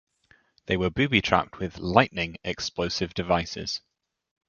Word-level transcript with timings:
They 0.65 0.77
were 0.77 0.89
booby-trapped 0.89 1.59
with 1.59 1.77
"Lightning" 1.77 2.37
explosive 2.43 3.13
devices. 3.13 3.81